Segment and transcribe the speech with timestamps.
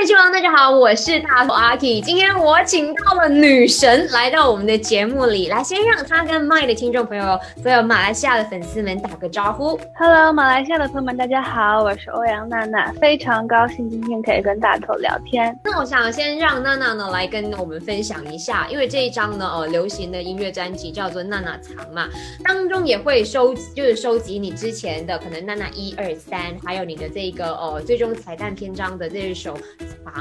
[0.00, 2.00] 日剧王，大家好，我是大头阿 K。
[2.00, 9.76] 今天我请到了女神来到我们的节目里，来先让她跟 My 的听众朋友，所有马来西亚的粉丝们打个招呼。
[9.96, 15.58] Hello，马来西亚的朋友们，大家好，我是欧阳娜娜，非常高兴今天可以跟大头聊天。
[15.64, 22.08] 那我想先让娜娜呢来跟我们分享一下，因为这一张呢，呃，流行的音乐专辑叫做《娜娜藏》嘛，
[22.44, 29.58] 当中也会收，就是收集你之前的可能娜娜一二三，还有你的这个呃最终彩蛋篇章的这一首。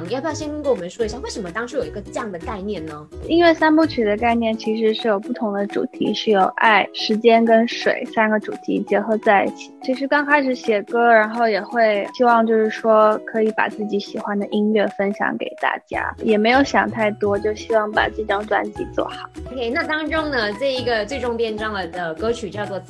[0.09, 3.07] 要不要先跟我们说一下，为什么当初有一个这样的概念呢？
[3.27, 9.73] 音乐三部曲的概念其实是有不同的主题，是有爱、时间跟水三个主题结合在一起。
[9.81, 19.29] 其实刚开始写歌，然后也会希望就是说可以把自己喜欢的音乐分享给大家，也没有想太多，就希望把这张专辑做好。
[19.51, 22.81] OK，那当中呢，这一个最终篇章了的歌曲叫做。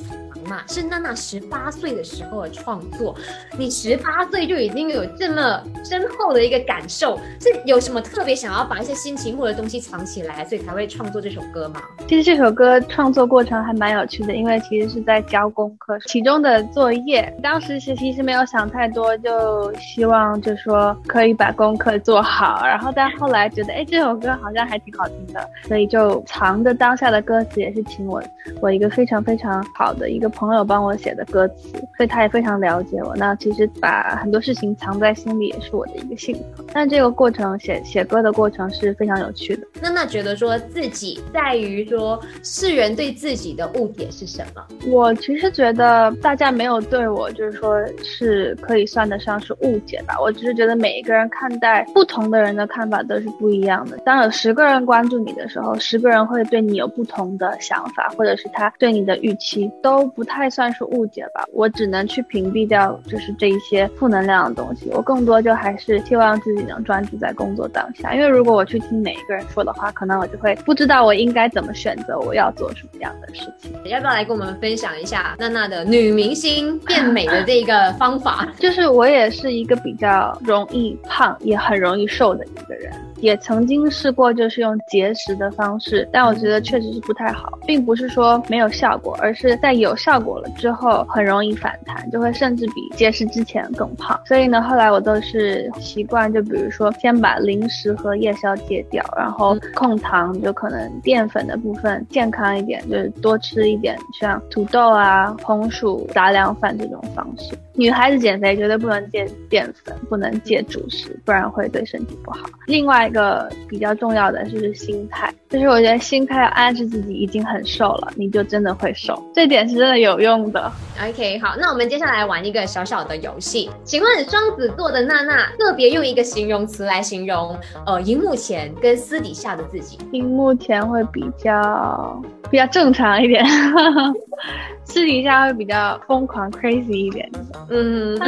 [0.66, 3.14] 是娜娜十八岁的时候的创作。
[3.56, 11.82] 你十八岁就已经有这么深厚的一个感受，是有什么特别想要把一些心情或者东西藏起来，所以才会创作这首歌吗？
[12.06, 17.34] 其实这首歌创作过程还蛮有趣的，因为其实是在交功课，其中的作业。
[17.42, 22.62] 当时是其实没有想太多，就希望就说可以把功课做好。
[22.64, 28.22] 然后但后来觉得，哎，这首歌好像还挺好听的，所以就藏着当下的歌词，也是请我
[28.60, 30.28] 我一个非常非常好的一个。
[30.38, 33.16] 朋友帮我写的歌词，所以他也非常了解我。
[33.16, 36.64] 那其实把很多事情藏在心里，也是我的一个性格。
[36.72, 39.66] 但这个过程写写歌的过程是非常有趣的。
[39.82, 44.64] 那那觉得说自己在于说世人对自己的误解是什么？
[44.86, 50.14] 我其实觉得大家没有对我就是说是可以算得上是误解吧。
[50.20, 53.98] 我只是觉得每一个人看待不同的人的看法都是不一样的。
[54.04, 60.28] 当有十个人关注你的时候，十个人会对你有不同的想法，或者是他对你的预期都不。
[60.28, 64.90] 太算是误解吧，我只能去屏蔽掉，就是这一些负能量的东西。
[64.92, 73.72] 我更多就还是希望自己能专注在工作当下，因为如果我去听每一个人说的话，可能我就会不知道我应该怎么选择，我要做什么样的事情。
[73.86, 78.46] 要不要来跟我们分享一下娜娜的女明星变美的这个方法？
[78.60, 82.92] 就是我也是一个比较容易胖，也很容易瘦的一个人。
[83.20, 94.20] 也曾经试过，就是用节食的方式，但我觉得确实是不太好，并不是说没有效果，而是在有效果了之后，很容易反弹，就会甚至比节食之前更胖。
[94.24, 107.58] 所以呢，后来我都是习惯，就比如说先把零食和夜宵戒掉，然后控糖，就可能淀粉的部分健康一点，就是多吃一点像土豆啊、红薯、杂粮饭这种方式。
[107.74, 112.40] 女孩子减肥绝对不能戒淀粉，不能戒主食，不然会对身体不好。
[112.66, 120.72] 另外一个比较重要的就是心态，就是我觉得心态要暗示自己已经很瘦了，你就真的会瘦，这点是真的有用的。
[121.00, 129.98] OK，好，那我们接下来玩一个小小的游戏，请问双子座的娜娜特别用一个形容词来形容，呃，荧幕前跟私底下的自己。
[130.12, 132.20] 荧幕前会比较
[132.50, 133.44] 比较正常一点。
[134.84, 137.30] 私底下会比较疯狂、crazy 一点，
[137.68, 138.18] 嗯，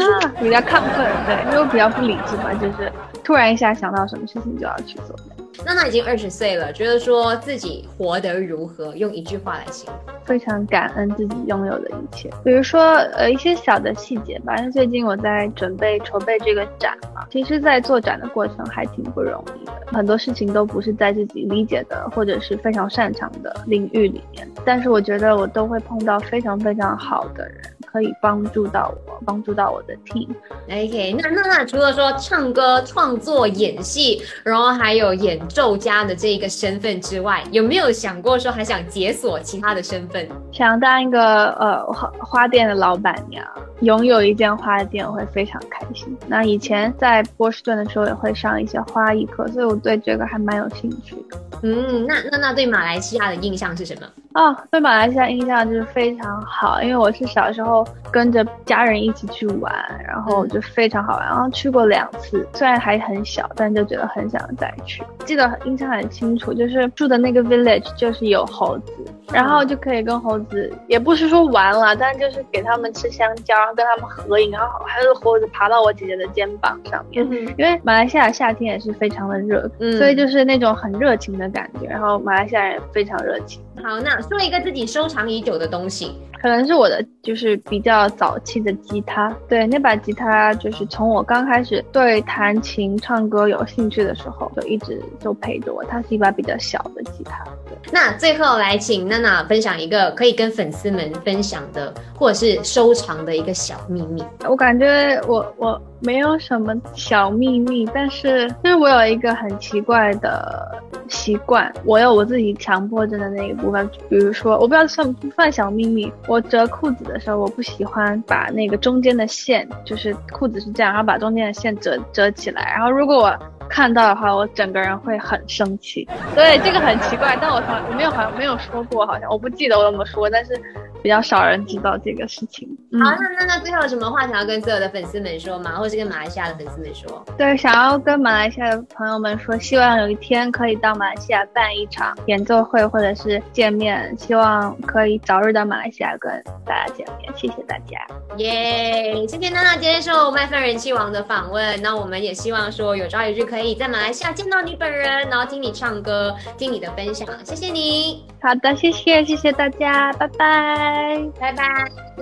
[0.41, 2.93] 比较亢奋，对，因为我比较不理智嘛，就是
[3.25, 5.17] 突然一下想到什么事情就要去做。
[5.65, 8.95] 娜娜已经二十岁了，觉得说自己活得如何？
[8.97, 12.31] 用一句话来形容，非常感恩自己拥有的一切。
[12.43, 14.57] 比如说，呃，一些小的细节吧。
[14.57, 24.49] 因为最近我在准备筹备这个展嘛，其实，在做展的过程还挺不容易的，很多事情都不是在自己理解的或者是非常擅长的领域里面。
[24.65, 27.57] 但是我觉得我都会碰到非常非常好的人。
[27.91, 30.29] 可以帮助到我，帮助到我的 team。
[30.69, 40.29] OK，那那那除了说唱歌、创作、演戏，然后还有演奏家的这一个身份之外，有没有想过说还想解锁其他的身份？
[40.53, 43.45] 想当一个呃花花店的老板娘，
[43.81, 46.17] 拥有一间花店我会非常开心。
[46.27, 51.39] 那以前在波士顿的时候也会上一些花艺课，所以我对这个还蛮有兴趣的。
[51.63, 54.07] 嗯，那那那对马来西亚的印象是什么？
[54.33, 59.73] 啊，对马来西亚印象就是非常好，因为我是小时候跟着家人一起去玩，
[60.07, 65.03] 然后就非常好玩，然后去过两次，虽然还很小，但就觉得很想再去。
[65.25, 68.93] 记得印象很清楚，就是住的那个 village 就是有猴子，
[69.33, 77.25] 然后就可以跟猴子，也不是说玩了，但就是给他们吃香蕉，然后跟他们合影，然后还有猴子爬到我姐姐的肩膀上面。
[77.57, 83.63] 因为马来西亚夏天也是非常的热，所以就是那种很热情的感觉，然后马来西亚人也非常热情。
[83.83, 89.35] 好，那说一个自己收藏已久的东西，可能是我的，就是比较早期的吉他。
[89.49, 95.85] 对，那把吉他就是从我刚开始对弹琴、唱歌有兴趣的时候，就一直都陪着我。
[95.85, 97.45] 它是一把比较小的吉他，
[97.93, 104.23] 那最后来请娜娜分享一个可以跟粉丝们分享的，或者是收藏的一个小秘密。
[104.49, 110.79] 我感觉我我没有什么小秘密，但是就是我有一个很奇怪的
[111.09, 113.89] 习惯，我有我自己强迫症的那一部分。
[114.09, 123.39] 比如说，我不知道算不算小秘密，我折裤子的时候，我不喜欢把那个中间的线，就是裤子是这样，然后把中间的线折折起来，然后如果我。
[123.71, 126.07] 看到的话，我整个人会很生气。
[126.35, 130.61] 对，这个很奇怪，但我从我没有好像没有说过，好像我不记得我怎么说，但是
[131.03, 132.69] 比较少人知道这个事情。
[132.99, 135.77] 好，那那那最后有什么话想要跟所有的粉丝们说吗？
[135.77, 137.25] 或者是跟马来西亚的粉丝们说？
[137.39, 146.33] 对，想要跟马来西亚的朋友们说，希望有一天可以到马来西亚办一场演奏会或者是见面，希望可以早日到马来西亚跟
[146.67, 147.33] 大家见面。
[147.37, 147.99] 谢谢大家。
[148.39, 149.25] 耶！
[149.29, 153.61] 今天娜娜接受麦饭人气王的访问，那我们也希望说有朝一日可以。
[153.61, 158.25] 可以在马来西亚见到你本人，然后听你唱歌，听你的分享，谢谢你。
[158.41, 161.65] 好的，谢谢，谢谢大家，拜拜，拜拜，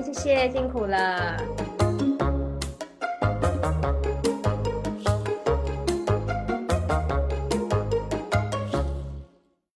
[0.03, 1.78] 谢谢，辛苦了。